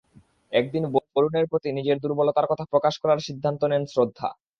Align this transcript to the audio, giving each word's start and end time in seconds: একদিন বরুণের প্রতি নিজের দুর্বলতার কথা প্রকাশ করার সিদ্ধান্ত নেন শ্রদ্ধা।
একদিন 0.53 0.83
বরুণের 1.07 1.45
প্রতি 1.51 1.69
নিজের 1.71 1.97
দুর্বলতার 2.03 2.49
কথা 2.51 2.65
প্রকাশ 2.71 2.93
করার 3.01 3.19
সিদ্ধান্ত 3.27 3.61
নেন 3.71 3.83
শ্রদ্ধা। 3.87 4.29